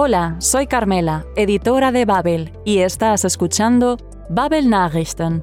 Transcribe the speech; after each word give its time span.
Hola, 0.00 0.36
soy 0.38 0.68
Carmela, 0.68 1.26
editora 1.34 1.90
de 1.90 2.04
Babel, 2.04 2.52
y 2.64 2.78
estás 2.78 3.24
escuchando 3.24 3.96
Babel 4.30 4.70
Nachrichten. 4.70 5.42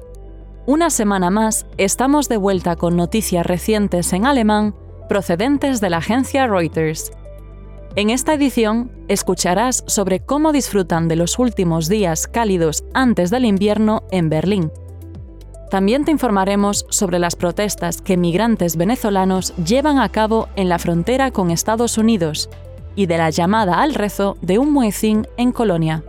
Una 0.64 0.88
semana 0.88 1.28
más, 1.28 1.66
estamos 1.76 2.30
de 2.30 2.38
vuelta 2.38 2.74
con 2.74 2.96
noticias 2.96 3.44
recientes 3.44 4.14
en 4.14 4.24
alemán 4.24 4.74
procedentes 5.10 5.82
de 5.82 5.90
la 5.90 5.98
agencia 5.98 6.46
Reuters. 6.46 7.12
En 7.96 8.08
esta 8.08 8.32
edición, 8.32 8.90
escucharás 9.08 9.84
sobre 9.88 10.20
cómo 10.20 10.52
disfrutan 10.52 11.06
de 11.06 11.16
los 11.16 11.38
últimos 11.38 11.90
días 11.90 12.26
cálidos 12.26 12.82
antes 12.94 13.28
del 13.28 13.44
invierno 13.44 14.04
en 14.10 14.30
Berlín. 14.30 14.72
También 15.70 16.06
te 16.06 16.12
informaremos 16.12 16.86
sobre 16.88 17.18
las 17.18 17.36
protestas 17.36 18.00
que 18.00 18.16
migrantes 18.16 18.78
venezolanos 18.78 19.54
llevan 19.56 19.98
a 19.98 20.08
cabo 20.08 20.48
en 20.56 20.70
la 20.70 20.78
frontera 20.78 21.30
con 21.30 21.50
Estados 21.50 21.98
Unidos 21.98 22.48
y 22.96 23.06
de 23.06 23.18
la 23.18 23.30
llamada 23.30 23.82
al 23.82 23.94
rezo 23.94 24.36
de 24.40 24.58
un 24.58 24.72
muecín 24.72 25.28
en 25.36 25.52
Colonia. 25.52 26.02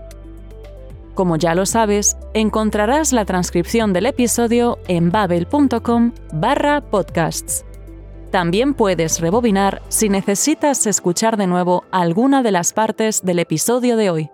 Como 1.13 1.35
ya 1.35 1.55
lo 1.55 1.65
sabes, 1.65 2.15
encontrarás 2.33 3.11
la 3.11 3.25
transcripción 3.25 3.91
del 3.91 4.05
episodio 4.05 4.79
en 4.87 5.11
babel.com 5.11 6.13
barra 6.31 6.81
podcasts. 6.81 7.65
También 8.31 8.73
puedes 8.73 9.19
rebobinar 9.19 9.81
si 9.87 10.09
necesitas 10.09 10.85
escuchar 10.85 11.37
de 11.37 11.47
nuevo 11.47 11.85
alguna 11.91 12.43
de 12.43 12.51
las 12.51 12.73
partes 12.73 13.23
del 13.23 13.39
episodio 13.39 13.97
de 13.97 14.09
hoy. 14.09 14.29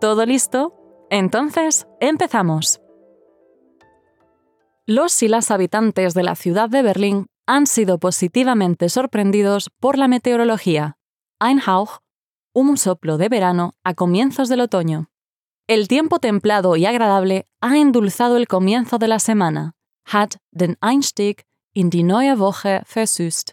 ¿Todo 0.00 0.26
listo? 0.26 0.74
Entonces, 1.10 1.86
empezamos. 2.00 2.80
Los 4.86 5.22
y 5.22 5.28
las 5.28 5.50
habitantes 5.50 6.14
de 6.14 6.22
la 6.22 6.34
ciudad 6.34 6.68
de 6.68 6.82
Berlín 6.82 7.26
han 7.46 7.66
sido 7.66 7.98
positivamente 7.98 8.88
sorprendidos 8.88 9.70
por 9.80 9.98
la 9.98 10.08
meteorología. 10.08 10.97
Ein 11.40 11.60
Hauch, 11.64 12.00
un 12.52 12.76
soplo 12.76 13.16
de 13.16 13.28
verano 13.28 13.74
a 13.84 13.94
comienzos 13.94 14.48
del 14.48 14.60
otoño. 14.60 15.08
El 15.68 15.86
tiempo 15.86 16.18
templado 16.18 16.74
y 16.74 16.84
agradable 16.84 17.46
ha 17.60 17.76
endulzado 17.76 18.36
el 18.36 18.48
comienzo 18.48 18.98
de 18.98 19.06
la 19.06 19.20
semana, 19.20 19.76
hat 20.04 20.38
den 20.50 20.76
Einstieg 20.80 21.44
in 21.74 21.90
die 21.90 22.02
neue 22.02 22.34
Woche 22.36 22.82
versüßt, 22.86 23.52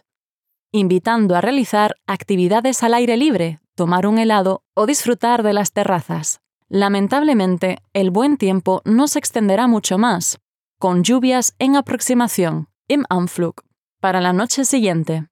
invitando 0.72 1.36
a 1.36 1.40
realizar 1.40 1.94
actividades 2.08 2.82
al 2.82 2.94
aire 2.94 3.16
libre, 3.16 3.60
tomar 3.76 4.08
un 4.08 4.18
helado 4.18 4.64
o 4.74 4.86
disfrutar 4.86 5.44
de 5.44 5.52
las 5.52 5.72
terrazas. 5.72 6.40
Lamentablemente, 6.68 7.78
el 7.92 8.10
buen 8.10 8.36
tiempo 8.36 8.82
no 8.84 9.06
se 9.06 9.20
extenderá 9.20 9.68
mucho 9.68 9.96
más, 9.96 10.40
con 10.80 11.04
lluvias 11.04 11.54
en 11.60 11.76
aproximación, 11.76 12.66
im 12.88 13.04
Anflug, 13.08 13.62
para 14.00 14.20
la 14.20 14.32
noche 14.32 14.64
siguiente. 14.64 15.28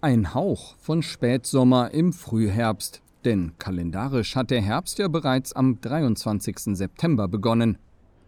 Ein 0.00 0.32
Hauch 0.32 0.76
von 0.78 1.02
Spätsommer 1.02 1.92
im 1.92 2.12
Frühherbst, 2.12 3.02
denn 3.24 3.54
kalendarisch 3.58 4.36
hat 4.36 4.52
der 4.52 4.62
Herbst 4.62 5.00
ja 5.00 5.08
bereits 5.08 5.52
am 5.54 5.80
23. 5.80 6.76
September 6.76 7.26
begonnen. 7.26 7.78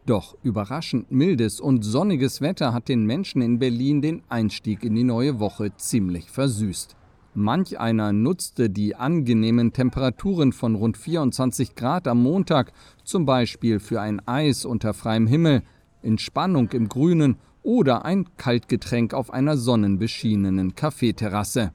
Doch 0.05 0.37
überraschend 0.43 1.13
mildes 1.13 1.61
und 1.61 1.85
sonniges 1.85 2.41
Wetter 2.41 2.73
hat 2.73 2.89
den 2.89 3.07
Menschen 3.07 3.41
in 3.41 3.61
Berlin 3.61 4.03
den 4.03 4.25
Einstieg 4.29 4.83
in 4.83 4.97
die 4.97 5.05
neue 5.05 5.39
Woche 5.39 5.71
ziemlich 5.77 6.29
versüßt. 6.29 6.97
Manch 7.35 7.79
einer 7.79 8.13
nutzte 8.13 8.69
die 8.69 8.97
angenehmen 8.97 9.73
Temperaturen 9.73 10.53
von 10.53 10.75
rund 10.75 10.97
24 10.97 11.77
Grad 11.77 12.09
am 12.09 12.21
Montag 12.21 12.73
zum 13.05 13.27
Beispiel 13.27 13.79
für 13.79 14.01
ein 14.01 14.21
Eis 14.27 14.65
unter 14.65 14.93
freiem 14.93 15.29
Himmel, 15.29 15.63
Entspannung 16.03 16.69
im 16.71 16.89
Grünen 16.89 17.37
oder 17.63 18.05
ein 18.05 18.27
Kaltgetränk 18.37 19.15
auf 19.15 19.33
einer 19.33 19.57
sonnenbeschienenen 19.57 20.75
Kaffeeterrasse. 20.75 21.73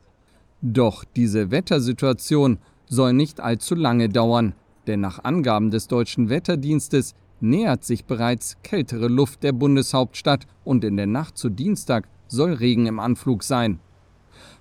Doch 0.62 1.04
diese 1.04 1.52
Wettersituation 1.52 2.60
soll 2.88 3.14
nicht 3.14 3.40
allzu 3.40 3.76
lange 3.76 4.10
dauern, 4.10 4.54
denn 4.88 5.02
nach 5.02 5.24
Angaben 5.24 5.72
des 5.72 5.88
deutschen 5.88 6.30
Wetterdienstes 6.30 7.14
nähert 7.40 7.84
sich 7.84 8.06
bereits 8.06 8.58
kältere 8.64 9.08
Luft 9.08 9.44
der 9.44 9.52
Bundeshauptstadt 9.52 10.48
und 10.64 10.84
in 10.84 10.98
der 10.98 11.08
Nacht 11.08 11.38
zu 11.38 11.50
Dienstag 11.50 12.08
soll 12.28 12.54
Regen 12.54 12.88
im 12.88 13.00
Anflug 13.00 13.44
sein. 13.44 13.80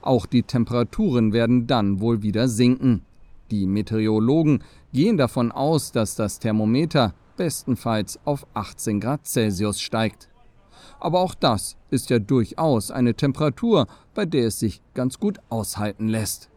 Auch 0.03 0.27
die 0.27 0.43
Temperaturen 0.43 1.33
werden 1.33 1.67
dann 1.67 2.01
wohl 2.01 2.23
wieder 2.23 2.49
sinken. 2.49 3.03
Die 3.51 3.67
Meteorologen 3.67 4.63
gehen 4.93 5.17
davon 5.17 5.53
aus, 5.53 5.93
dass 5.93 6.15
das 6.17 6.39
Thermometer 6.39 7.15
bestenfalls 7.37 8.19
auf 8.25 8.47
18 8.55 9.01
Grad 9.01 9.27
Celsius 9.27 9.81
steigt. 9.81 10.29
Aber 11.05 11.21
auch 11.21 11.35
das 11.35 11.77
ist 11.91 12.09
ja 12.09 12.19
durchaus 12.19 12.91
eine 12.91 13.13
Temperatur, 13.13 13.87
bei 14.15 14.25
der 14.25 14.47
es 14.47 14.59
sich 14.59 14.81
ganz 14.95 15.19
gut 15.19 15.39
aushalten 15.51 16.09
lässt. 16.09 16.49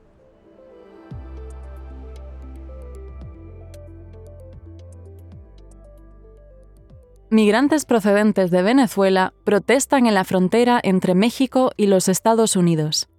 Migrantes 7.29 7.83
procedentes 7.83 8.49
de 8.49 8.63
Venezuela 8.63 9.33
protestan 9.43 10.05
en 10.05 10.13
la 10.13 10.23
frontera 10.23 10.79
entre 10.81 11.13
México 11.13 11.71
y 11.75 11.87
los 11.87 12.07
Estados 12.07 12.55
Unidos. 12.55 13.09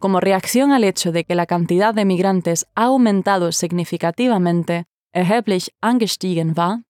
Como 0.00 0.18
reacción 0.18 0.72
al 0.72 0.82
hecho 0.82 1.12
de 1.12 1.22
que 1.22 1.36
la 1.36 1.46
cantidad 1.46 1.94
de 1.94 2.04
migrantes 2.04 2.66
ha 2.74 2.86
aumentado 2.86 3.52
significativamente, 3.52 4.86
erheblich 5.12 5.70
angestiegen 5.80 6.56
war, 6.56 6.82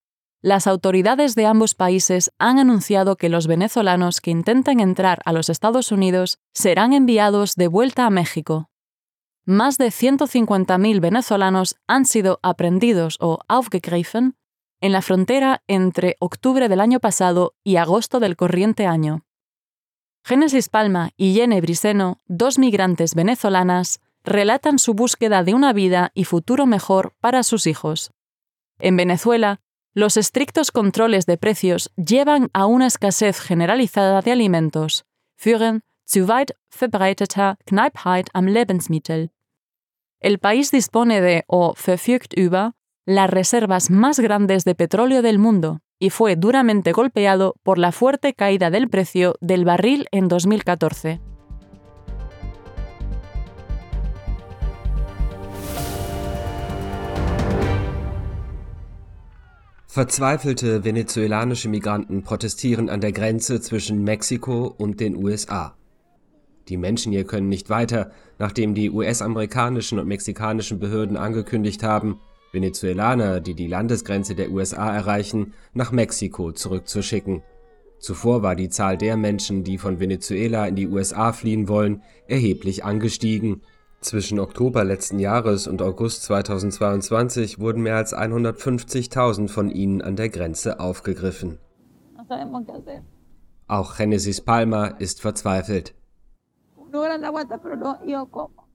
las 0.42 0.66
autoridades 0.66 1.36
de 1.36 1.46
ambos 1.46 1.74
países 1.74 2.32
han 2.38 2.58
anunciado 2.58 3.16
que 3.16 3.28
los 3.28 3.46
venezolanos 3.46 4.20
que 4.20 4.32
intenten 4.32 4.80
entrar 4.80 5.22
a 5.24 5.32
los 5.32 5.48
Estados 5.48 5.92
Unidos 5.92 6.38
serán 6.52 6.92
enviados 6.92 7.54
de 7.54 7.68
vuelta 7.68 8.06
a 8.06 8.10
México. 8.10 8.68
Más 9.44 9.78
de 9.78 9.86
150.000 9.86 11.00
venezolanos 11.00 11.76
han 11.86 12.06
sido 12.06 12.40
aprendidos 12.42 13.18
o 13.20 13.38
aufgegriffen 13.48 14.34
en 14.80 14.92
la 14.92 15.00
frontera 15.00 15.62
entre 15.68 16.16
octubre 16.18 16.68
del 16.68 16.80
año 16.80 16.98
pasado 16.98 17.54
y 17.62 17.76
agosto 17.76 18.18
del 18.18 18.36
corriente 18.36 18.84
año. 18.84 19.24
Génesis 20.24 20.68
Palma 20.68 21.10
y 21.16 21.34
Yene 21.34 21.60
Briseno, 21.60 22.18
dos 22.26 22.58
migrantes 22.58 23.14
venezolanas, 23.14 24.00
relatan 24.24 24.80
su 24.80 24.94
búsqueda 24.94 25.44
de 25.44 25.54
una 25.54 25.72
vida 25.72 26.10
y 26.14 26.24
futuro 26.24 26.66
mejor 26.66 27.14
para 27.20 27.44
sus 27.44 27.66
hijos. 27.66 28.12
En 28.78 28.96
Venezuela, 28.96 29.60
los 29.94 30.16
estrictos 30.16 30.70
controles 30.70 31.26
de 31.26 31.36
precios 31.36 31.92
llevan 31.96 32.48
a 32.54 32.66
una 32.66 32.86
escasez 32.86 33.40
generalizada 33.40 34.22
de 34.22 34.32
alimentos, 34.32 35.04
führen 35.36 35.82
zu 36.06 36.24
weit 36.26 36.52
verbreiteter 36.70 37.56
Knappheit 37.66 38.28
am 38.32 38.46
Lebensmittel. 38.46 39.30
El 40.20 40.38
país 40.38 40.70
dispone 40.70 41.20
de, 41.20 41.44
o 41.46 41.74
verfügt 41.74 42.32
über, 42.36 42.72
las 43.04 43.28
reservas 43.28 43.90
más 43.90 44.20
grandes 44.20 44.64
de 44.64 44.74
petróleo 44.74 45.20
del 45.20 45.38
mundo, 45.38 45.80
y 45.98 46.10
fue 46.10 46.36
duramente 46.36 46.92
golpeado 46.92 47.54
por 47.62 47.78
la 47.78 47.92
fuerte 47.92 48.34
caída 48.34 48.70
del 48.70 48.88
precio 48.88 49.34
del 49.40 49.64
barril 49.64 50.06
en 50.10 50.28
2014. 50.28 51.31
Verzweifelte 59.92 60.84
venezuelanische 60.84 61.68
Migranten 61.68 62.22
protestieren 62.22 62.88
an 62.88 63.02
der 63.02 63.12
Grenze 63.12 63.60
zwischen 63.60 64.02
Mexiko 64.02 64.74
und 64.78 65.00
den 65.00 65.14
USA. 65.14 65.76
Die 66.70 66.78
Menschen 66.78 67.12
hier 67.12 67.24
können 67.24 67.50
nicht 67.50 67.68
weiter, 67.68 68.10
nachdem 68.38 68.74
die 68.74 68.90
US-amerikanischen 68.90 69.98
und 69.98 70.08
mexikanischen 70.08 70.78
Behörden 70.78 71.18
angekündigt 71.18 71.82
haben, 71.82 72.20
Venezuelaner, 72.52 73.40
die 73.40 73.52
die 73.52 73.66
Landesgrenze 73.66 74.34
der 74.34 74.50
USA 74.50 74.96
erreichen, 74.96 75.52
nach 75.74 75.92
Mexiko 75.92 76.52
zurückzuschicken. 76.52 77.42
Zuvor 77.98 78.42
war 78.42 78.56
die 78.56 78.70
Zahl 78.70 78.96
der 78.96 79.18
Menschen, 79.18 79.62
die 79.62 79.76
von 79.76 80.00
Venezuela 80.00 80.66
in 80.68 80.74
die 80.74 80.88
USA 80.88 81.34
fliehen 81.34 81.68
wollen, 81.68 82.00
erheblich 82.28 82.82
angestiegen. 82.82 83.60
Zwischen 84.02 84.40
Oktober 84.40 84.82
letzten 84.82 85.20
Jahres 85.20 85.68
und 85.68 85.80
August 85.80 86.24
2022 86.24 87.60
wurden 87.60 87.84
mehr 87.84 87.94
als 87.94 88.12
150.000 88.12 89.48
von 89.48 89.70
ihnen 89.70 90.02
an 90.02 90.16
der 90.16 90.28
Grenze 90.28 90.80
aufgegriffen. 90.80 91.58
Auch 93.68 93.96
Genesis 93.96 94.40
Palma 94.40 94.86
ist 94.86 95.20
verzweifelt. 95.20 95.94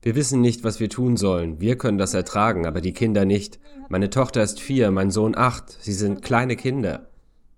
Wir 0.01 0.15
wissen 0.15 0.39
nicht, 0.39 0.63
was 0.63 0.79
wir 0.79 0.89
tun 0.89 1.18
sollen. 1.18 1.59
Wir 1.59 1.77
können 1.77 1.97
das 1.97 2.13
ertragen, 2.13 2.65
aber 2.65 2.80
die 2.80 2.94
Kinder 2.94 3.25
nicht. 3.25 3.59
Meine 3.89 4.09
Tochter 4.09 4.41
ist 4.41 4.62
vier, 4.62 4.91
mein 4.91 5.12
Sohn 5.12 5.35
acht. 5.35 5.69
Sie 5.81 5.94
sind 5.94 6.21
kleine 6.21 6.56
Kinder. 6.56 7.09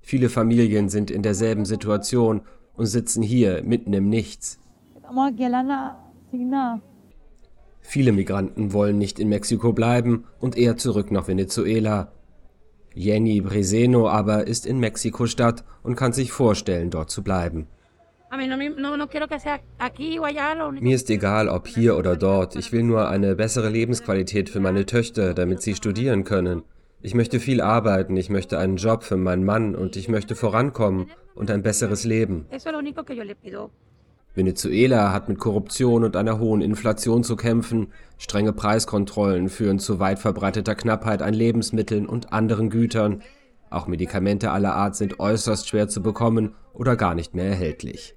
Viele 0.02 0.30
Familien 0.30 0.90
sind 0.90 1.12
in 1.12 1.22
derselben 1.22 1.66
Situation 1.66 2.42
und 2.74 2.88
sitzen 2.88 3.22
hier 3.22 3.62
mitten 3.62 3.94
im 3.94 4.10
Nichts. 4.10 4.60
Viele 7.90 8.12
Migranten 8.12 8.72
wollen 8.72 9.00
nicht 9.00 9.18
in 9.18 9.30
Mexiko 9.30 9.74
bleiben 9.74 10.26
und 10.40 10.56
eher 10.56 10.78
zurück 10.78 11.10
nach 11.10 11.28
Venezuela. 11.28 12.12
Jenny 12.94 13.42
Breseno 13.42 14.08
aber 14.08 14.46
ist 14.46 14.68
in 14.68 14.78
Mexiko-Stadt 14.80 15.64
und 15.82 15.96
kann 15.96 16.14
sich 16.14 16.32
vorstellen, 16.32 16.92
dort 16.92 17.10
zu 17.10 17.24
bleiben. 17.24 17.66
Mir 20.80 20.96
ist 20.96 21.10
egal, 21.10 21.50
ob 21.50 21.66
hier 21.66 21.98
oder 21.98 22.16
dort. 22.16 22.56
Ich 22.56 22.72
will 22.72 22.84
nur 22.84 23.10
eine 23.10 23.36
bessere 23.36 23.70
Lebensqualität 23.70 24.52
für 24.52 24.60
meine 24.60 24.86
Töchter, 24.86 25.34
damit 25.34 25.64
sie 25.64 25.74
studieren 25.74 26.26
können. 26.26 26.62
Ich 27.02 27.16
möchte 27.16 27.40
viel 27.40 27.60
arbeiten, 27.60 28.16
ich 28.18 28.30
möchte 28.30 28.60
einen 28.60 28.76
Job 28.76 29.02
für 29.02 29.18
meinen 29.18 29.46
Mann 29.46 29.74
und 29.74 29.96
ich 29.96 30.10
möchte 30.10 30.36
vorankommen 30.36 31.10
und 31.34 31.50
ein 31.50 31.64
besseres 31.64 32.06
Leben. 32.06 32.46
Venezuela 34.40 35.12
hat 35.12 35.28
mit 35.28 35.38
Korruption 35.38 36.06
und 36.06 36.16
einer 36.16 36.40
hohen 36.40 36.62
Inflation 36.62 37.26
zu 37.26 37.36
kämpfen. 37.36 37.88
Strenge 38.18 38.54
Preiskontrollen 38.54 39.50
führen 39.50 39.80
zu 39.80 40.00
weit 40.00 40.18
verbreiteter 40.18 40.76
Knappheit 40.76 41.22
an 41.22 41.34
Lebensmitteln 41.34 42.06
und 42.06 42.32
anderen 42.32 42.70
Gütern. 42.70 43.22
Auch 43.70 43.88
Medikamente 43.88 44.52
aller 44.52 44.74
Art 44.74 44.96
sind 44.96 45.20
äußerst 45.20 45.68
schwer 45.68 45.90
zu 45.90 46.02
bekommen 46.02 46.56
oder 46.74 46.96
gar 46.96 47.16
nicht 47.16 47.36
mehr 47.36 47.48
erhältlich. 47.50 48.16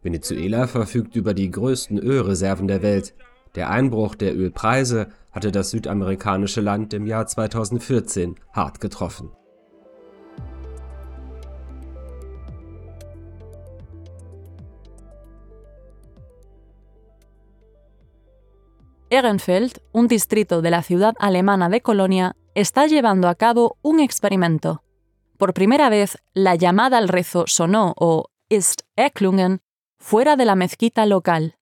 Venezuela 0.00 0.68
verfügt 0.68 1.16
über 1.16 1.34
die 1.34 1.50
größten 1.50 1.98
Ölreserven 1.98 2.68
der 2.68 2.82
Welt. 2.82 3.14
Der 3.56 3.68
Einbruch 3.68 4.14
der 4.14 4.36
Ölpreise 4.36 5.08
hatte 5.32 5.50
das 5.50 5.70
südamerikanische 5.70 6.60
Land 6.60 6.94
im 6.94 7.04
Jahr 7.04 7.26
2014 7.26 8.36
hart 8.52 8.80
getroffen. 8.80 9.32
Ehrenfeld, 19.10 19.78
un 19.92 20.08
distrito 20.08 20.62
de 20.62 20.70
la 20.70 20.82
ciudad 20.82 21.14
alemana 21.18 21.68
de 21.68 21.80
Colonia, 21.80 22.36
está 22.54 22.86
llevando 22.86 23.28
a 23.28 23.34
cabo 23.34 23.78
un 23.82 24.00
experimento. 24.00 24.82
Por 25.36 25.54
primera 25.54 25.88
vez, 25.88 26.18
la 26.34 26.56
llamada 26.56 26.98
al 26.98 27.08
rezo 27.08 27.44
sonó 27.46 27.94
o 27.96 28.30
ist 28.48 28.82
Erklungen 28.96 29.60
fuera 29.98 30.36
de 30.36 30.44
la 30.44 30.56
mezquita 30.56 31.06
local. 31.06 31.56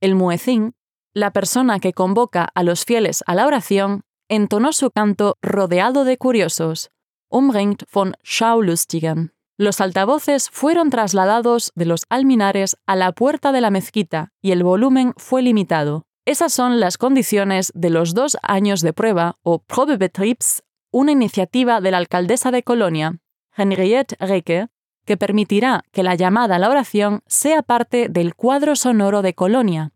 El 0.00 0.14
muezín, 0.14 0.74
la 1.14 1.32
persona 1.32 1.80
que 1.80 1.92
convoca 1.92 2.48
a 2.54 2.62
los 2.62 2.84
fieles 2.84 3.24
a 3.26 3.34
la 3.34 3.46
oración, 3.46 4.02
entonó 4.28 4.72
su 4.72 4.90
canto 4.90 5.36
rodeado 5.42 6.04
de 6.04 6.18
curiosos, 6.18 6.90
umringt 7.30 7.84
von 7.92 8.14
Schaulustigen. 8.22 9.32
Los 9.56 9.80
altavoces 9.80 10.50
fueron 10.50 10.90
trasladados 10.90 11.72
de 11.74 11.86
los 11.86 12.04
alminares 12.10 12.76
a 12.86 12.94
la 12.94 13.12
puerta 13.12 13.50
de 13.50 13.60
la 13.60 13.70
mezquita 13.70 14.32
y 14.40 14.52
el 14.52 14.62
volumen 14.62 15.14
fue 15.16 15.42
limitado. 15.42 16.07
Esas 16.28 16.52
son 16.52 16.78
las 16.78 16.98
condiciones 16.98 17.72
de 17.74 17.88
los 17.88 18.12
dos 18.12 18.36
años 18.42 18.82
de 18.82 18.92
prueba 18.92 19.38
o 19.42 19.60
Probebetriebs, 19.60 20.62
una 20.90 21.12
iniciativa 21.12 21.80
de 21.80 21.90
la 21.90 21.96
alcaldesa 21.96 22.50
de 22.50 22.62
Colonia, 22.62 23.18
Henriette 23.56 24.14
Recke, 24.20 24.68
que 25.06 25.16
permitirá 25.16 25.84
que 25.90 26.02
la 26.02 26.16
llamada 26.16 26.56
a 26.56 26.58
la 26.58 26.68
oración 26.68 27.22
sea 27.28 27.62
parte 27.62 28.10
del 28.10 28.34
cuadro 28.34 28.76
sonoro 28.76 29.22
de 29.22 29.32
Colonia, 29.32 29.94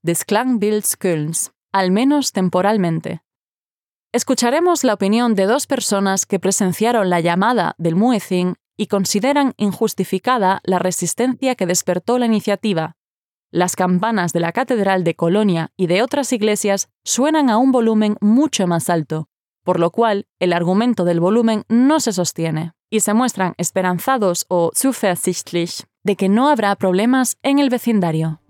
des 0.00 0.24
Klangbilds 0.24 0.96
Kölns, 0.96 1.52
al 1.70 1.90
menos 1.90 2.32
temporalmente. 2.32 3.20
Escucharemos 4.10 4.84
la 4.84 4.94
opinión 4.94 5.34
de 5.34 5.44
dos 5.44 5.66
personas 5.66 6.24
que 6.24 6.40
presenciaron 6.40 7.10
la 7.10 7.20
llamada 7.20 7.74
del 7.76 7.94
Muezzin 7.94 8.54
y 8.78 8.86
consideran 8.86 9.52
injustificada 9.58 10.62
la 10.64 10.78
resistencia 10.78 11.56
que 11.56 11.66
despertó 11.66 12.18
la 12.18 12.24
iniciativa. 12.24 12.96
Las 13.54 13.76
campanas 13.76 14.32
de 14.32 14.40
la 14.40 14.50
Catedral 14.50 15.04
de 15.04 15.14
Colonia 15.14 15.70
y 15.76 15.86
de 15.86 16.02
otras 16.02 16.32
iglesias 16.32 16.88
suenan 17.04 17.48
a 17.48 17.56
un 17.56 17.70
volumen 17.70 18.16
mucho 18.20 18.66
más 18.66 18.90
alto, 18.90 19.28
por 19.62 19.78
lo 19.78 19.92
cual 19.92 20.26
el 20.40 20.52
argumento 20.52 21.04
del 21.04 21.20
volumen 21.20 21.62
no 21.68 22.00
se 22.00 22.12
sostiene 22.12 22.72
y 22.90 22.98
se 22.98 23.14
muestran 23.14 23.54
esperanzados 23.56 24.44
o 24.48 24.72
zuversichtlich 24.74 25.84
de 26.02 26.16
que 26.16 26.28
no 26.28 26.48
habrá 26.48 26.74
problemas 26.74 27.36
en 27.44 27.60
el 27.60 27.70
vecindario. 27.70 28.40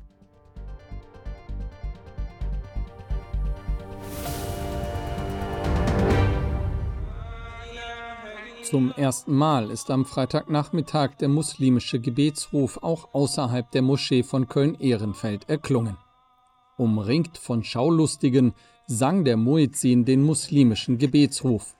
Zum 8.74 8.90
ersten 8.90 9.36
Mal 9.36 9.70
ist 9.70 9.88
am 9.92 10.04
Freitagnachmittag 10.04 11.14
der 11.20 11.28
muslimische 11.28 12.00
Gebetsruf 12.00 12.82
auch 12.82 13.14
außerhalb 13.14 13.70
der 13.70 13.82
Moschee 13.82 14.24
von 14.24 14.48
Köln-Ehrenfeld 14.48 15.48
erklungen. 15.48 15.96
Umringt 16.76 17.38
von 17.38 17.62
Schaulustigen 17.62 18.52
sang 18.88 19.24
der 19.24 19.36
Muezzin 19.36 20.04
den 20.04 20.24
muslimischen 20.24 20.98
Gebetsruf. 20.98 21.76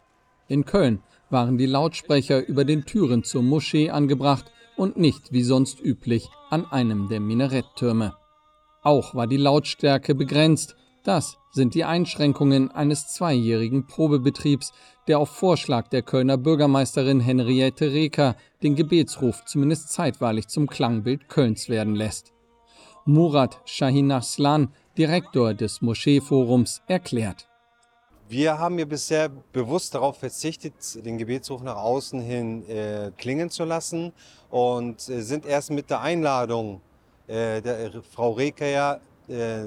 In 0.47 0.67
Köln 0.67 1.03
waren 1.31 1.59
die 1.59 1.67
Lautsprecher 1.67 2.47
über 2.47 2.65
den 2.65 2.85
Türen 2.85 3.25
zur 3.25 3.43
Moschee 3.43 3.91
angebracht 3.91 4.53
und 4.77 4.97
nicht 4.97 5.33
wie 5.33 5.43
sonst 5.43 5.81
üblich 5.81 6.31
an 6.49 6.65
einem 6.65 7.09
der 7.09 7.19
Minaretttürme. 7.19 8.15
Auch 8.85 9.17
war 9.17 9.27
die 9.27 9.37
Lautstärke 9.37 10.15
begrenzt. 10.15 10.77
Das 11.05 11.37
sind 11.51 11.75
die 11.75 11.85
Einschränkungen 11.85 12.71
eines 12.71 13.09
zweijährigen 13.09 13.87
Probebetriebs, 13.87 14.73
der 15.07 15.19
auf 15.19 15.29
Vorschlag 15.29 15.89
der 15.89 16.01
Kölner 16.01 16.39
Bürgermeisterin 16.39 17.21
Henriette 17.21 17.93
Reker 17.93 18.37
den 18.63 18.75
Gebetsruf 18.75 19.45
zumindest 19.45 19.93
zeitweilig 19.93 20.49
zum 20.49 20.67
Klangbild 20.67 21.29
Kölns 21.29 21.69
werden 21.69 21.95
lässt. 21.95 22.33
Murat 23.05 23.61
Shahinaslan, 23.67 24.73
Direktor 24.97 25.53
des 25.53 25.83
Moscheeforums, 25.83 26.81
erklärt. 26.87 27.49
Wir 28.27 28.59
haben 28.59 28.79
ja 28.79 28.87
bisher 28.87 29.29
bewusst 29.53 29.95
darauf 29.95 30.17
verzichtet, 30.17 31.05
den 31.05 31.19
Gebetsruf 31.19 31.63
nach 31.63 31.77
außen 31.77 32.23
hin 32.23 32.67
äh, 32.67 33.11
klingen 33.19 33.51
zu 33.51 33.65
lassen 33.65 34.15
und 34.49 35.07
äh, 35.11 35.21
sind 35.21 35.45
erst 35.45 35.71
mit 35.71 35.91
der 35.91 36.01
Einladung 36.01 36.81
äh, 37.27 37.61
der 37.61 37.91
Frau 38.11 38.33
Reker 38.33 38.67
ja, 38.67 39.01
äh, 39.29 39.65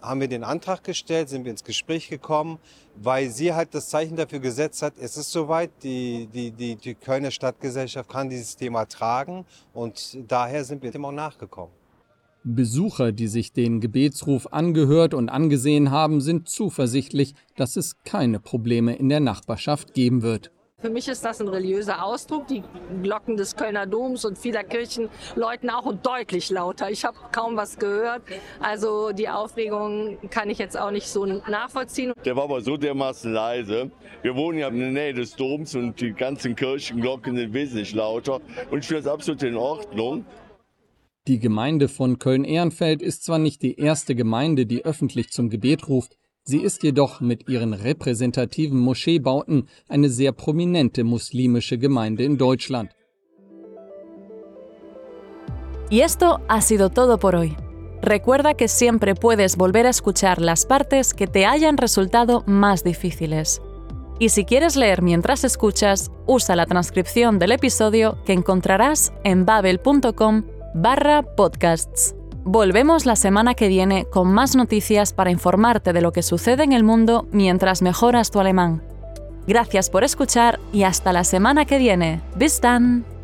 haben 0.00 0.20
wir 0.20 0.28
den 0.28 0.44
Antrag 0.44 0.84
gestellt, 0.84 1.28
sind 1.28 1.44
wir 1.44 1.50
ins 1.50 1.64
Gespräch 1.64 2.08
gekommen, 2.08 2.58
weil 2.96 3.30
sie 3.30 3.52
halt 3.52 3.74
das 3.74 3.88
Zeichen 3.88 4.16
dafür 4.16 4.38
gesetzt 4.40 4.82
hat, 4.82 4.94
es 5.00 5.16
ist 5.16 5.30
soweit, 5.30 5.70
die, 5.82 6.28
die, 6.32 6.50
die, 6.50 6.76
die 6.76 6.94
Kölner 6.94 7.30
Stadtgesellschaft 7.30 8.08
kann 8.08 8.28
dieses 8.28 8.56
Thema 8.56 8.86
tragen 8.86 9.44
und 9.72 10.18
daher 10.28 10.64
sind 10.64 10.82
wir 10.82 10.90
dem 10.90 11.04
auch 11.04 11.12
nachgekommen. 11.12 11.72
Besucher, 12.44 13.12
die 13.12 13.28
sich 13.28 13.52
den 13.52 13.80
Gebetsruf 13.80 14.52
angehört 14.52 15.12
und 15.12 15.28
angesehen 15.28 15.90
haben, 15.90 16.20
sind 16.20 16.48
zuversichtlich, 16.48 17.34
dass 17.56 17.76
es 17.76 18.02
keine 18.04 18.40
Probleme 18.40 18.94
in 18.94 19.08
der 19.08 19.20
Nachbarschaft 19.20 19.92
geben 19.92 20.22
wird. 20.22 20.52
Für 20.80 20.90
mich 20.90 21.08
ist 21.08 21.24
das 21.24 21.40
ein 21.40 21.48
religiöser 21.48 22.04
Ausdruck. 22.04 22.46
Die 22.46 22.62
Glocken 23.02 23.36
des 23.36 23.56
Kölner 23.56 23.84
Doms 23.84 24.24
und 24.24 24.38
vieler 24.38 24.62
Kirchen 24.62 25.08
läuten 25.34 25.70
auch 25.70 25.84
und 25.84 26.06
deutlich 26.06 26.50
lauter. 26.50 26.88
Ich 26.88 27.04
habe 27.04 27.18
kaum 27.32 27.56
was 27.56 27.80
gehört. 27.80 28.22
Also 28.60 29.10
die 29.10 29.28
Aufregung 29.28 30.18
kann 30.30 30.48
ich 30.50 30.58
jetzt 30.58 30.78
auch 30.78 30.92
nicht 30.92 31.08
so 31.08 31.26
nachvollziehen. 31.26 32.12
Der 32.24 32.36
war 32.36 32.44
aber 32.44 32.60
so 32.60 32.76
dermaßen 32.76 33.32
leise. 33.32 33.90
Wir 34.22 34.36
wohnen 34.36 34.60
ja 34.60 34.68
in 34.68 34.78
der 34.78 34.90
Nähe 34.92 35.14
des 35.14 35.34
Doms 35.34 35.74
und 35.74 36.00
die 36.00 36.12
ganzen 36.12 36.54
Kirchenglocken 36.54 37.36
sind 37.36 37.52
wesentlich 37.52 37.92
lauter. 37.92 38.40
Und 38.70 38.78
ich 38.78 38.86
finde 38.86 39.02
das 39.02 39.12
absolut 39.12 39.42
in 39.42 39.56
Ordnung. 39.56 40.24
Die 41.26 41.40
Gemeinde 41.40 41.88
von 41.88 42.20
Köln-Ehrenfeld 42.20 43.02
ist 43.02 43.24
zwar 43.24 43.40
nicht 43.40 43.62
die 43.62 43.80
erste 43.80 44.14
Gemeinde, 44.14 44.64
die 44.64 44.84
öffentlich 44.84 45.30
zum 45.30 45.50
Gebet 45.50 45.88
ruft, 45.88 46.16
sie 46.48 46.62
ist 46.62 46.82
jedoch 46.82 47.20
mit 47.20 47.46
ihren 47.48 47.74
repräsentativen 47.74 48.78
Moscheebauten 48.80 49.68
eine 49.86 50.08
sehr 50.08 50.32
prominente 50.32 51.04
muslimische 51.04 51.76
Gemeinde 51.78 52.24
in 52.24 52.38
Deutschland. 52.38 52.90
Y 55.90 56.00
esto 56.00 56.40
ha 56.48 56.60
sido 56.60 56.90
todo 56.90 57.18
por 57.18 57.34
hoy. 57.34 57.56
Recuerda 58.00 58.54
que 58.54 58.68
siempre 58.68 59.14
puedes 59.14 59.56
volver 59.56 59.86
a 59.86 59.90
escuchar 59.90 60.40
las 60.40 60.64
partes 60.64 61.12
que 61.12 61.26
te 61.26 61.44
hayan 61.44 61.76
resultado 61.76 62.44
más 62.46 62.82
difíciles. 62.82 63.60
Y 64.18 64.30
si 64.30 64.44
quieres 64.44 64.76
leer 64.76 65.02
mientras 65.02 65.44
escuchas, 65.44 66.10
usa 66.26 66.56
la 66.56 66.66
transcripción 66.66 67.38
del 67.38 67.52
episodio 67.52 68.18
que 68.24 68.32
encontrarás 68.32 69.12
en 69.24 69.44
babel.com 69.44 70.44
barra 70.74 71.22
podcasts. 71.22 72.17
Volvemos 72.50 73.04
la 73.04 73.14
semana 73.14 73.52
que 73.52 73.68
viene 73.68 74.06
con 74.06 74.32
más 74.32 74.56
noticias 74.56 75.12
para 75.12 75.30
informarte 75.30 75.92
de 75.92 76.00
lo 76.00 76.12
que 76.12 76.22
sucede 76.22 76.62
en 76.64 76.72
el 76.72 76.82
mundo 76.82 77.28
mientras 77.30 77.82
mejoras 77.82 78.30
tu 78.30 78.40
alemán. 78.40 78.82
Gracias 79.46 79.90
por 79.90 80.02
escuchar 80.02 80.58
y 80.72 80.84
hasta 80.84 81.12
la 81.12 81.24
semana 81.24 81.66
que 81.66 81.76
viene. 81.76 82.22
Bis 82.36 82.58
dann! 82.62 83.17